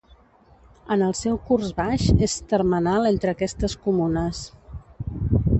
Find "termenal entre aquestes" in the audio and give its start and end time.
2.53-3.77